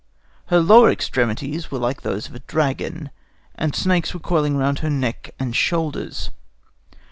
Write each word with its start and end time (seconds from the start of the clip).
Her 0.47 0.59
lower 0.59 0.89
extremities 0.89 1.69
were 1.69 1.77
like 1.77 2.01
those 2.01 2.27
of 2.27 2.33
a 2.33 2.39
dragon, 2.39 3.11
and 3.53 3.75
snakes 3.75 4.15
were 4.15 4.19
coiling 4.19 4.57
round 4.57 4.79
her 4.79 4.89
neck 4.89 5.35
and 5.39 5.55
shoulders. 5.55 6.31